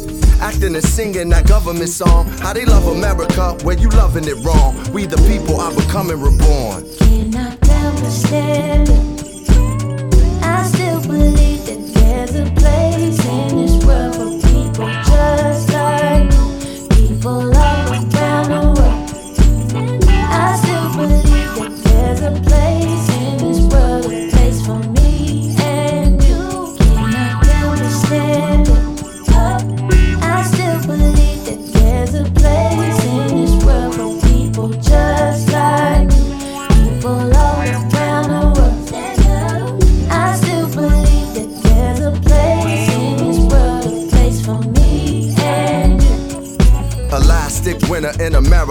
Acting 0.41 0.74
and 0.74 0.84
singing 0.84 1.30
that 1.30 1.47
government 1.47 1.89
song. 1.89 2.26
How 2.39 2.53
they 2.53 2.65
love 2.65 2.88
America, 2.88 3.55
where 3.63 3.78
you 3.78 3.89
loving 3.89 4.28
it 4.28 4.43
wrong. 4.43 4.74
We 4.91 5.05
the 5.05 5.17
people 5.30 5.61
are 5.61 5.76
becoming 5.76 6.19
reborn. 6.19 6.89
Cannot 6.97 7.69
understand. 7.69 8.89
I 10.41 10.63
still 10.65 11.01
believe 11.03 11.53
there's 12.26 12.36
a 12.36 12.51
place 12.53 13.26
in 13.26 13.57
this 13.57 13.86
world 13.86 14.15
for 14.15 14.47
people 14.47 14.88
just 14.88 15.62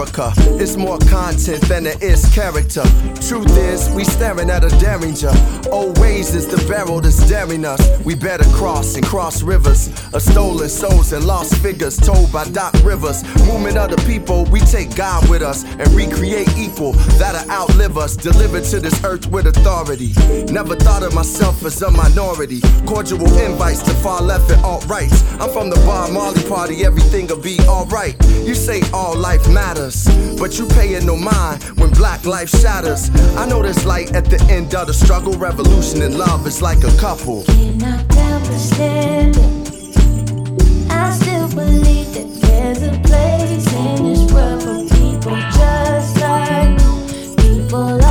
America. 0.03 0.33
It's 0.61 0.75
more 0.75 0.97
content 0.99 1.61
than 1.63 1.85
it 1.85 2.01
is 2.01 2.25
character. 2.33 2.83
Truth 3.21 3.57
is, 3.57 3.89
we 3.91 4.03
staring 4.03 4.49
at 4.49 4.63
a 4.63 4.69
derringer. 4.79 5.31
Old 5.71 5.97
ways 5.99 6.35
is 6.35 6.47
the 6.47 6.57
barrel 6.67 6.99
that's 6.99 7.27
daring 7.27 7.65
us. 7.65 7.81
We 8.03 8.15
better 8.15 8.43
cross 8.55 8.95
and 8.95 9.05
cross 9.05 9.43
rivers 9.43 9.87
of 10.13 10.21
stolen 10.21 10.69
souls 10.69 11.13
and 11.13 11.25
lost 11.25 11.55
figures 11.57 11.97
told 11.97 12.31
by 12.31 12.45
Doc 12.45 12.73
Rivers. 12.83 13.23
Movement 13.45 13.77
of 13.77 13.91
the 13.91 14.03
people, 14.05 14.45
we 14.45 14.59
take 14.59 14.95
God 14.95 15.27
with 15.29 15.41
us 15.41 15.63
and 15.63 15.87
recreate 15.89 16.49
equal 16.57 16.93
that'll 17.19 17.49
outlive 17.49 17.97
us. 17.97 18.15
Delivered 18.15 18.65
to 18.65 18.79
this 18.79 19.03
earth 19.03 19.27
with 19.27 19.47
authority. 19.47 20.13
Never 20.51 20.75
thought 20.75 21.03
of 21.03 21.13
myself 21.13 21.63
as 21.65 21.81
a 21.81 21.91
minority. 21.91 22.61
Cordial 22.85 23.21
invites 23.39 23.81
to 23.83 23.93
far 23.95 24.21
left 24.21 24.51
and 24.51 24.61
alt 24.63 24.85
rights. 24.87 25.23
I'm 25.39 25.49
from 25.49 25.69
the 25.69 25.77
Bob 25.87 26.11
Marley 26.11 26.43
party, 26.43 26.85
everything'll 26.85 27.37
be 27.37 27.59
alright. 27.67 28.15
You 28.43 28.55
say 28.55 28.81
all 28.93 29.15
life 29.17 29.47
matters, 29.49 29.92
but 30.39 30.57
you 30.59 30.65
paying 30.67 31.05
no 31.05 31.15
mind 31.15 31.63
when 31.79 31.89
black 31.91 32.25
life 32.25 32.49
shatters. 32.49 33.09
I 33.37 33.45
know 33.45 33.61
there's 33.61 33.85
light 33.85 34.13
at 34.15 34.25
the 34.25 34.41
end 34.49 34.75
of 34.75 34.87
the 34.87 34.93
struggle. 34.93 35.33
Revolution 35.33 36.01
and 36.01 36.17
love 36.17 36.45
is 36.47 36.61
like 36.61 36.83
a 36.83 36.95
couple. 36.97 37.43
Cannot 37.43 38.17
understand 38.17 39.37
it. 39.37 40.91
I 40.91 41.11
still 41.11 41.47
believe 41.49 42.13
that 42.13 42.29
there's 42.41 42.81
a 42.83 42.91
place 43.07 43.73
in 43.73 44.03
this 44.03 44.31
world 44.33 44.63
for 44.63 44.95
people 44.95 45.35
just 45.57 46.19
like 46.19 46.77
me. 46.77 47.35
people 47.37 48.02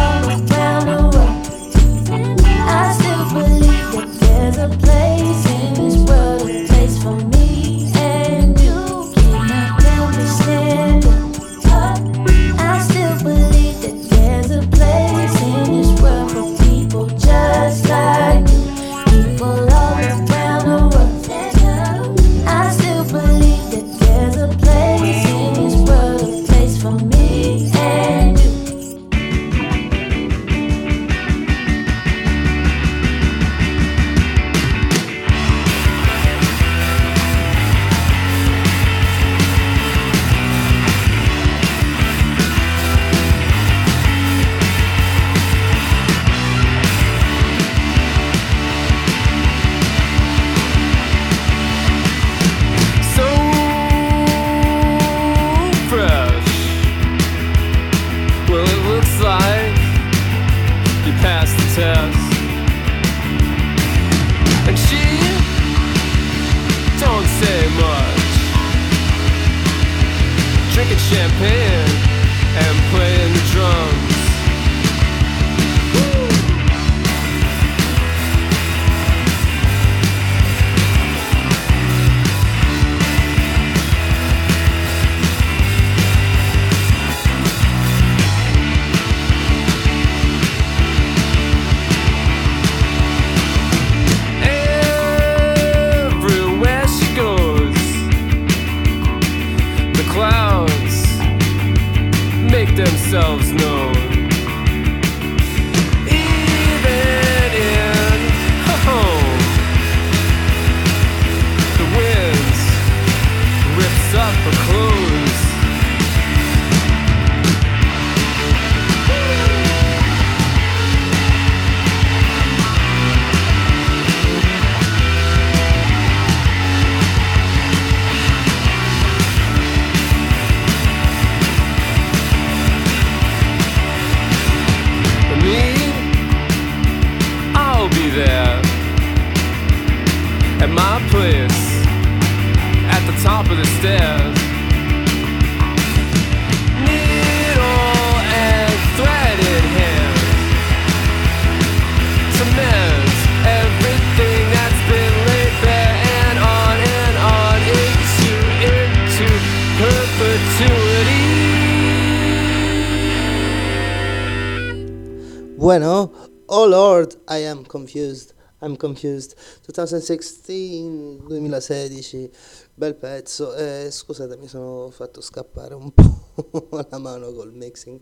confused. 167.73 168.35
I'm 168.61 168.77
confused. 168.77 169.35
2016, 169.63 171.27
2016, 171.27 172.31
bel 172.75 172.95
pezzo. 172.95 173.55
Eh, 173.55 173.91
scusate, 173.91 174.37
mi 174.37 174.47
sono 174.47 174.91
fatto 174.91 175.21
scappare 175.21 175.75
un 175.75 175.91
po' 175.93 176.69
la 176.71 176.99
mano 176.99 177.33
col 177.33 177.53
mixing. 177.53 178.01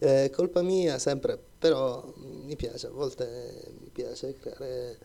Eh, 0.00 0.30
colpa 0.32 0.62
mia 0.62 0.98
sempre, 0.98 1.38
però 1.58 2.10
mi 2.16 2.56
piace, 2.56 2.86
a 2.86 2.90
volte 2.90 3.74
mi 3.80 3.90
piace 3.90 4.34
creare 4.38 4.98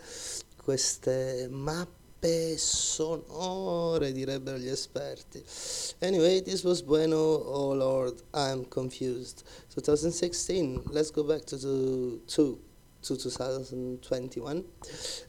queste 0.63 1.47
mappe 1.49 2.57
sonore, 2.57 4.13
direbbero 4.13 4.57
gli 4.57 4.69
esperti. 4.69 5.43
Anyway, 5.99 6.41
this 6.41 6.63
was 6.63 6.81
Bueno, 6.81 7.17
oh 7.17 7.73
Lord, 7.73 8.21
I'm 8.33 8.65
confused. 8.69 9.43
2016, 9.73 10.83
let's 10.91 11.11
go 11.11 11.25
back 11.25 11.43
to, 11.43 12.21
to, 12.25 12.59
to 13.15 13.15
to 13.15 13.29
2021. 13.29 14.63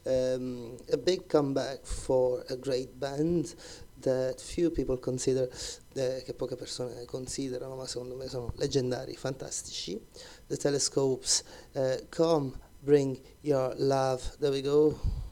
Um, 0.05 0.77
a 0.91 0.97
big 0.97 1.27
comeback 1.27 1.85
for 1.85 2.43
a 2.49 2.55
great 2.55 2.99
band 2.99 3.55
that 4.01 4.39
few 4.39 4.69
people 4.71 4.97
consider, 4.97 5.49
eh, 5.93 6.21
che 6.25 6.33
poche 6.33 6.55
persone 6.55 7.05
considerano, 7.05 7.75
ma 7.75 7.85
secondo 7.85 8.15
me 8.15 8.27
sono 8.27 8.51
leggendari, 8.55 9.15
fantastici. 9.15 9.99
The 10.47 10.57
Telescopes, 10.57 11.43
eh, 11.73 12.05
Come, 12.09 12.51
Bring 12.79 13.19
Your 13.41 13.73
Love. 13.77 14.21
There 14.39 14.51
we 14.51 14.61
go. 14.61 15.28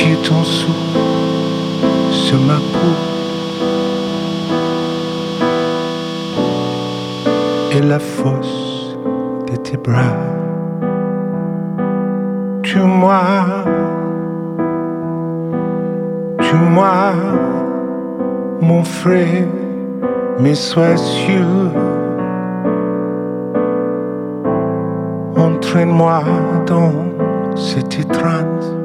Sens-tu 0.00 0.16
ton 0.28 0.42
souffle 0.44 0.98
sur 2.10 2.38
ma 2.38 2.54
peau 2.54 2.94
et 7.72 7.82
la 7.82 7.98
force 7.98 8.96
de 9.50 9.56
tes 9.56 9.76
bras? 9.76 10.16
Tue-moi, 12.62 13.20
tue-moi, 16.38 17.12
mon 18.62 18.82
frère, 18.82 19.44
mais 20.38 20.54
sois 20.54 20.96
sûr. 20.96 21.44
Entraîne-moi 25.36 26.22
dans 26.66 26.92
cette 27.54 28.08
trance. 28.08 28.79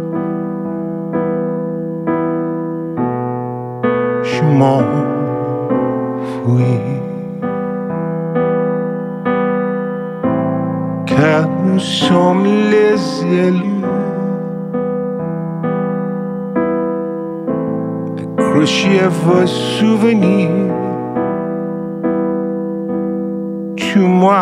Car 11.06 11.50
nous 11.66 11.80
sommes 11.80 12.46
les 12.46 13.26
élus. 13.26 13.84
Accrochés 18.18 19.02
à 19.02 19.10
vos 19.10 19.46
souvenirs. 19.46 20.50
Tue-moi. 23.76 24.42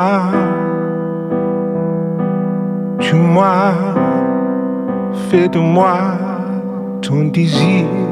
Tue-moi. 3.00 3.56
Fais 5.30 5.48
de 5.48 5.58
moi 5.58 5.98
ton 7.02 7.30
désir. 7.30 8.03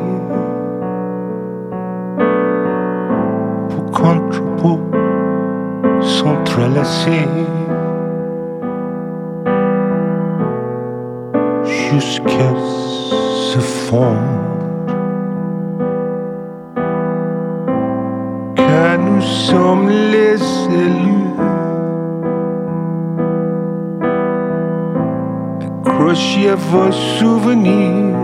Jusqu'à 11.91 12.53
se 13.49 13.59
fondre. 13.59 14.17
Car 18.55 18.97
nous 18.97 19.21
sommes 19.21 19.89
les 19.89 20.41
élus. 20.85 21.31
Accrochés 25.85 26.49
à 26.49 26.55
vos 26.55 26.91
souvenirs. 26.91 28.17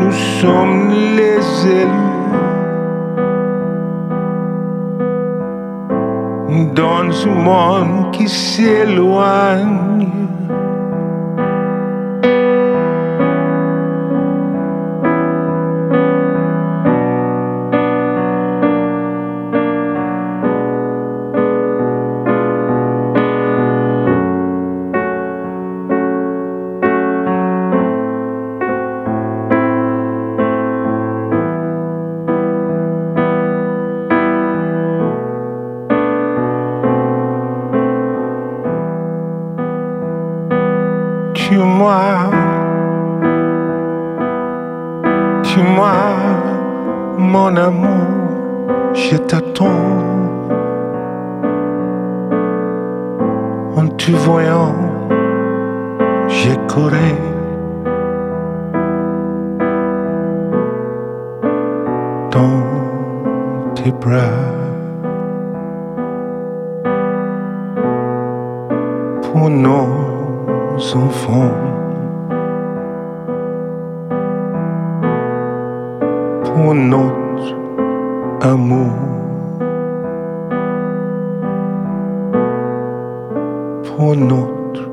Nous 0.00 0.12
sommes 0.12 0.90
les 1.16 1.42
élus. 1.66 2.11
Monde 7.28 8.10
qui 8.12 8.28
s'éloigne. 8.28 9.91
Pour 76.44 76.74
notre 76.74 77.56
amour. 78.40 78.92
Pour 83.84 84.16
notre 84.16 84.90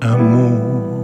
amour. 0.00 0.99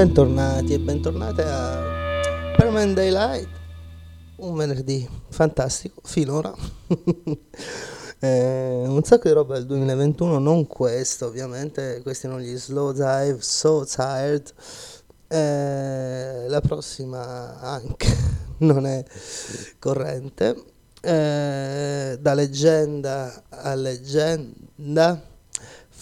Bentornati 0.00 0.72
e 0.72 0.78
bentornate 0.78 1.42
a 1.42 2.54
Permanent 2.56 2.94
Daylight, 2.94 3.48
un 4.36 4.56
venerdì 4.56 5.06
fantastico 5.28 6.00
finora. 6.04 6.54
eh, 8.18 8.82
un 8.86 9.02
sacco 9.04 9.28
di 9.28 9.34
roba 9.34 9.56
del 9.56 9.66
2021, 9.66 10.38
non 10.38 10.66
questo 10.66 11.26
ovviamente, 11.26 12.00
questi 12.02 12.28
non 12.28 12.40
gli 12.40 12.56
slow 12.56 12.92
dive, 12.92 13.36
so 13.40 13.84
tired. 13.84 14.50
Eh, 15.28 16.46
la 16.48 16.60
prossima 16.62 17.60
anche 17.60 18.08
non 18.64 18.86
è 18.86 19.04
corrente. 19.78 20.64
Eh, 21.02 22.16
da 22.18 22.32
leggenda 22.32 23.42
a 23.50 23.74
leggenda 23.74 25.29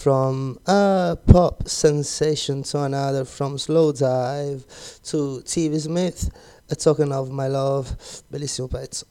from 0.08 0.58
a 0.66 1.18
pop 1.26 1.68
sensation 1.68 2.62
to 2.62 2.80
another, 2.80 3.26
from 3.26 3.58
Slowdive 3.58 4.64
to 5.02 5.42
TV 5.44 5.78
Smith, 5.78 6.30
a 6.70 6.74
token 6.74 7.12
of 7.12 7.30
my 7.30 7.46
love, 7.46 7.94
bellissimo 8.32 8.68
pezzo. 8.70 9.04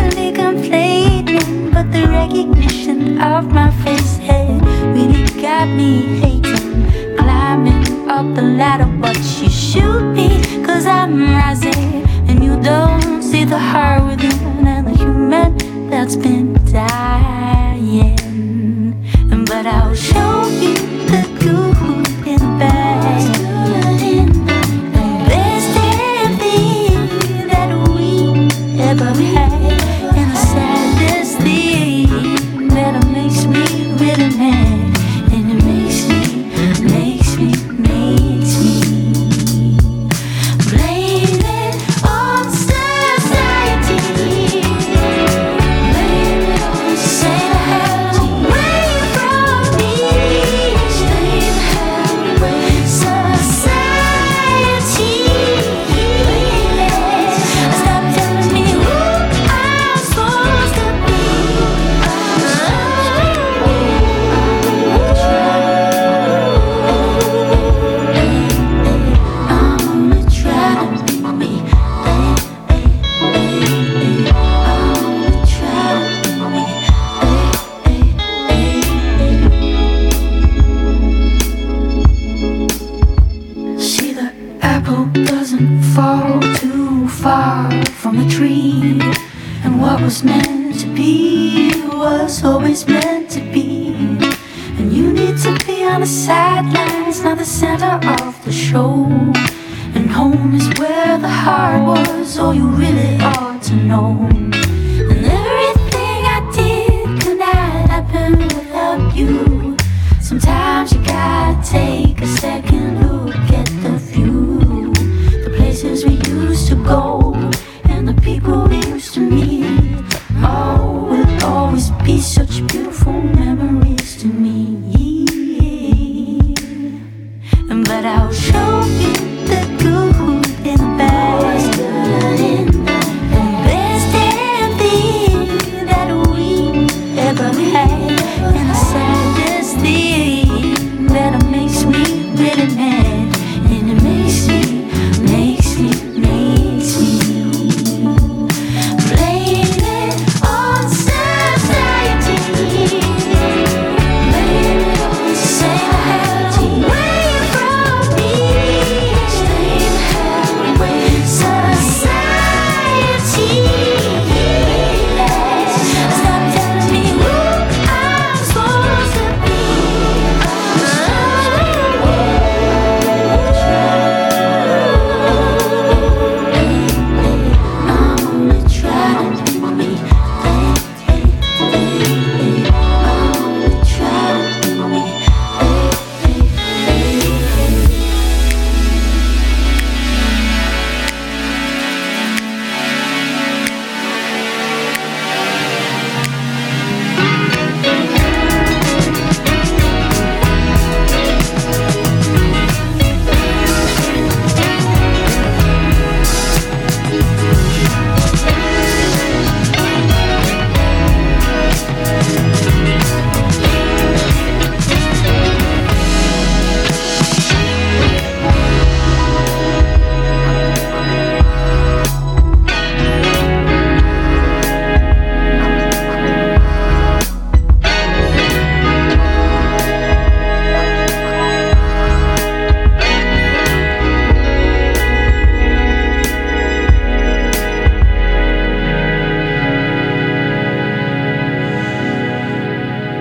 constantly 0.00 0.32
complaining, 0.32 1.70
but 1.70 1.90
the 1.92 2.06
recognition 2.08 3.20
of 3.20 3.52
my 3.52 3.70
face 3.82 4.16
head 4.16 4.62
really 4.94 5.24
got 5.40 5.68
me 5.68 6.20
hating. 6.20 7.16
Climbing 7.16 8.08
up 8.08 8.34
the 8.34 8.42
ladder, 8.42 8.86
but 9.00 9.16
you 9.40 9.48
shoot 9.48 10.02
me, 10.14 10.42
cause 10.64 10.86
I'm 10.86 11.20
rising, 11.20 12.04
and 12.28 12.42
you 12.42 12.60
don't 12.62 13.22
see 13.22 13.44
the 13.44 13.58
heart 13.58 14.04
within 14.06 14.66
and 14.66 14.86
the 14.86 14.96
human 14.96 15.90
that's 15.90 16.16
been 16.16 16.54
dying. 16.72 18.16
But 19.46 19.66
I'll 19.66 19.94
show 19.94 20.48
you. 20.48 20.89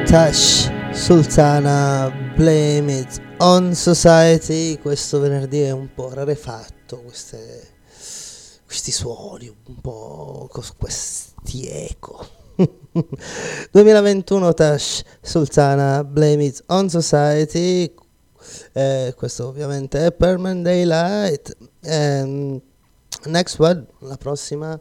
Tash 0.09 0.71
Sultana 0.91 2.11
Blame 2.35 3.01
It 3.01 3.21
On 3.37 3.75
Society. 3.75 4.79
Questo 4.79 5.19
venerdì 5.19 5.61
è 5.61 5.69
un 5.69 5.93
po' 5.93 6.11
rarefatto 6.11 7.01
queste, 7.03 7.67
questi 8.65 8.91
suoni 8.91 9.55
un 9.67 9.79
po' 9.81 10.49
questi 10.77 11.67
eco. 11.67 12.27
2021 13.69 14.53
Tash 14.55 15.03
Sultana 15.21 16.03
Blame 16.03 16.45
It 16.45 16.63
On 16.69 16.89
Society. 16.89 17.93
Eh, 18.73 19.13
questo 19.15 19.47
ovviamente 19.47 20.07
è 20.07 20.11
Permanent 20.11 20.63
Daylight. 20.63 21.55
Ehm, 21.81 22.59
Next 23.25 23.59
One 23.59 23.85
la 23.99 24.17
prossima 24.17 24.79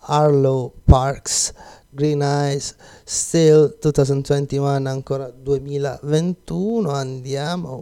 Arlo 0.00 0.74
Parks. 0.84 1.54
Green 1.92 2.22
Eyes 2.22 2.76
Still 3.04 3.76
2021 3.80 4.86
ancora 4.86 5.30
2021 5.30 6.90
andiamo. 6.90 7.80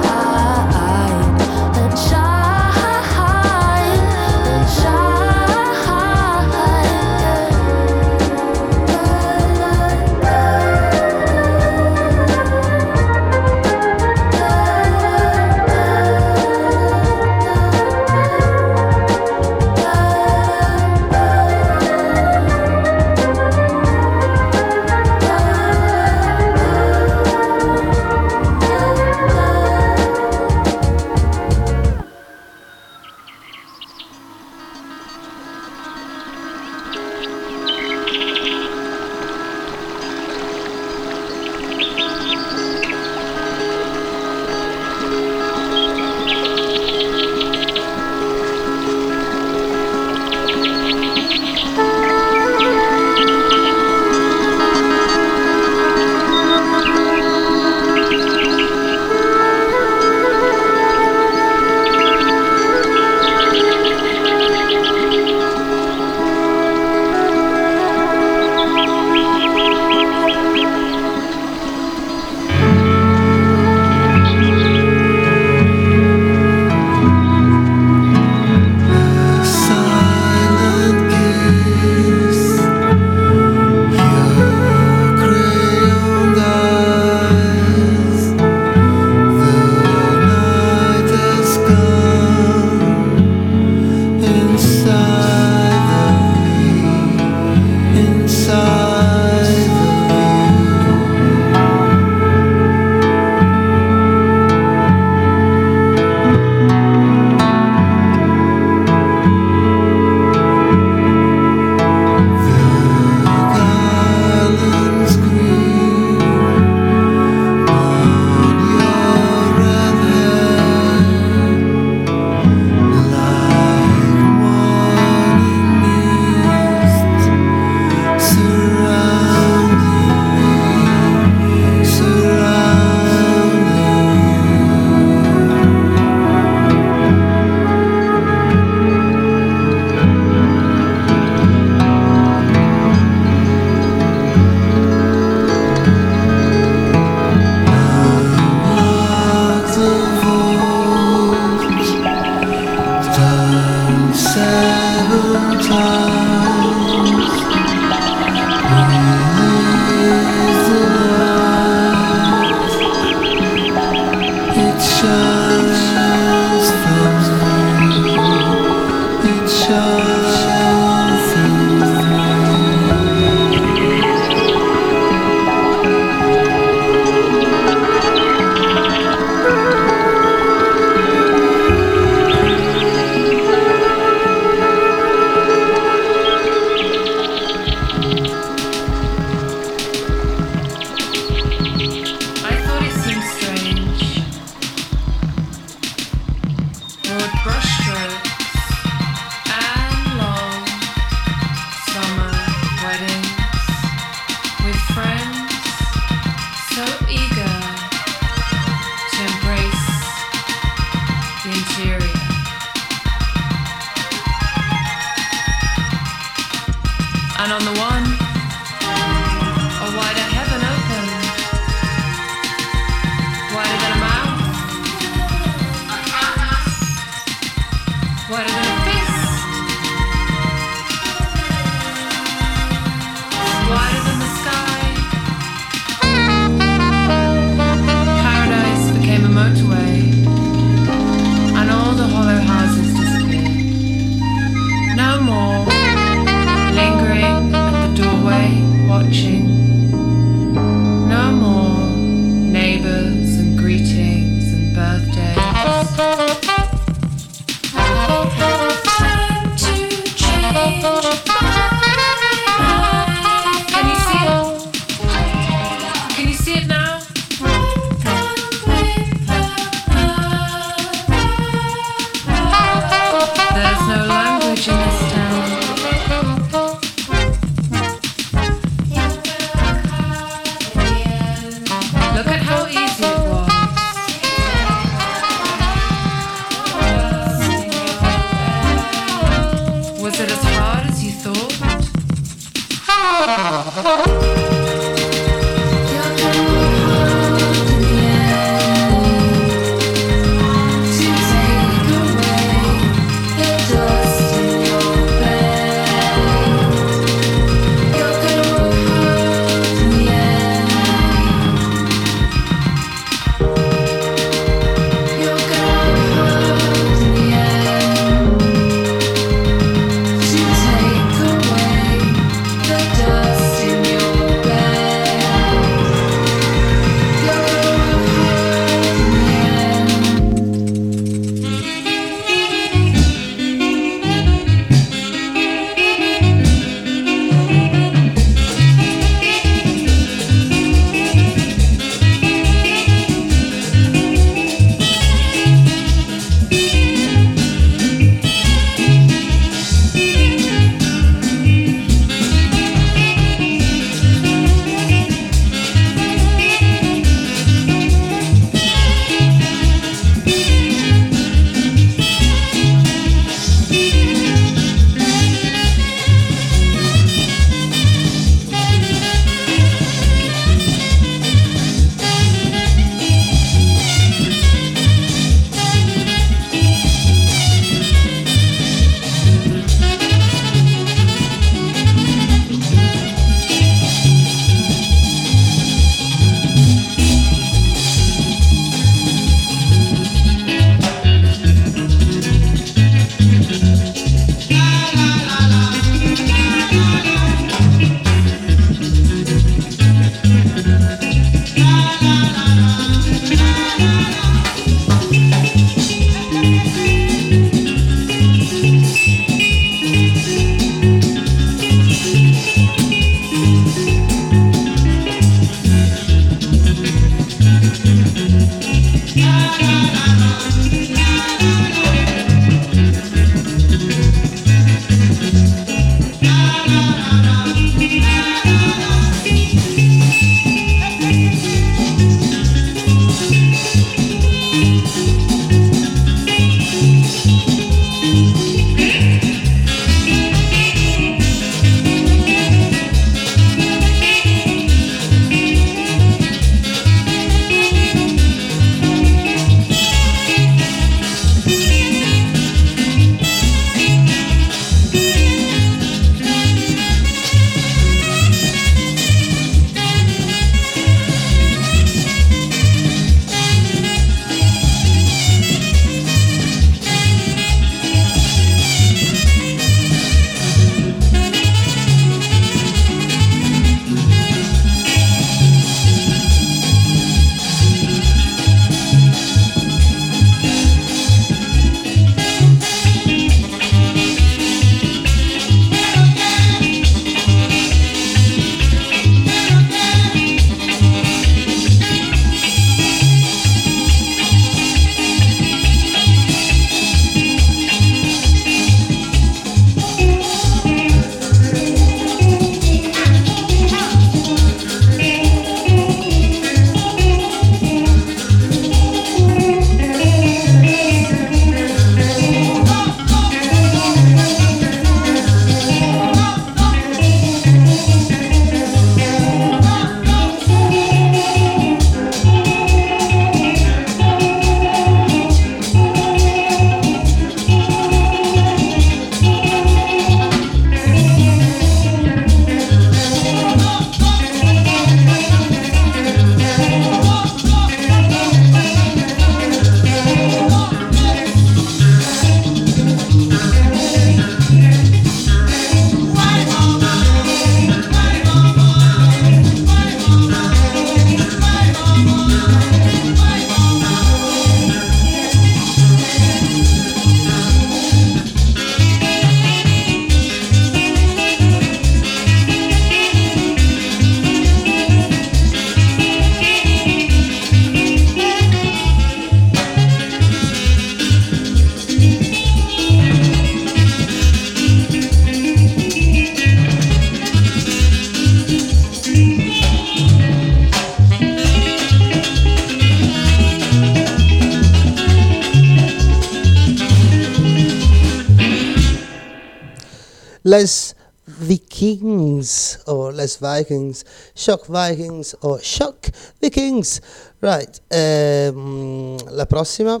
les 590.48 590.94
Vikings 591.24 592.80
o 592.86 593.10
les 593.10 593.38
Vikings, 593.38 594.02
shock 594.34 594.66
Vikings 594.68 595.36
o 595.40 595.58
shock 595.58 596.08
Vikings. 596.40 597.00
Right, 597.40 597.82
ehm, 597.88 599.16
la 599.34 599.44
prossima, 599.46 600.00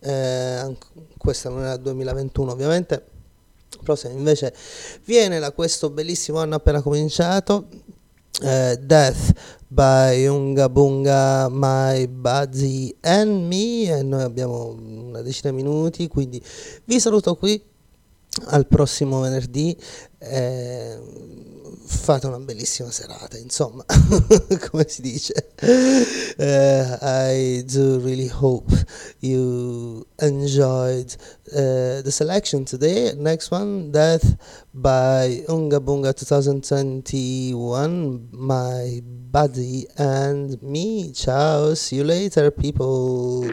eh, 0.00 0.76
questa 1.16 1.48
non 1.48 1.62
è 1.64 1.68
la 1.68 1.76
2021 1.78 2.52
ovviamente, 2.52 3.04
la 3.76 3.82
prossima 3.82 4.12
invece 4.12 4.54
viene 5.04 5.38
da 5.38 5.52
questo 5.52 5.88
bellissimo 5.88 6.38
anno 6.38 6.56
appena 6.56 6.82
cominciato, 6.82 7.68
eh, 8.42 8.78
Death 8.78 9.32
by 9.66 10.26
Unga 10.26 10.68
Bunga, 10.68 11.48
My 11.50 12.06
Buddy 12.06 12.94
and 13.00 13.46
Me 13.46 13.84
e 13.84 14.02
noi 14.02 14.22
abbiamo 14.22 14.76
una 14.78 15.22
decina 15.22 15.50
di 15.50 15.56
minuti, 15.56 16.08
quindi 16.08 16.42
vi 16.84 17.00
saluto 17.00 17.34
qui 17.36 17.69
al 18.46 18.66
prossimo 18.66 19.20
venerdì 19.20 19.76
eh, 20.18 20.98
fate 21.90 22.28
una 22.28 22.38
bellissima 22.38 22.88
serata 22.90 23.36
insomma 23.36 23.84
come 24.70 24.86
si 24.86 25.02
dice. 25.02 25.48
Uh, 25.60 26.96
I 27.02 27.64
do 27.64 27.98
really 27.98 28.28
hope 28.28 28.72
you 29.18 30.06
enjoyed 30.20 31.16
uh, 31.52 32.00
the 32.02 32.10
selection 32.10 32.64
today. 32.64 33.12
Next 33.16 33.50
one 33.50 33.90
Death 33.90 34.36
by 34.70 35.44
Unga 35.48 35.80
Bunga 35.80 36.12
2021 36.12 38.28
my 38.30 39.02
buddy 39.04 39.84
and 39.96 40.56
me. 40.62 41.12
Ciao 41.12 41.74
see 41.74 41.96
you 41.96 42.04
later 42.04 42.52
people. 42.52 43.50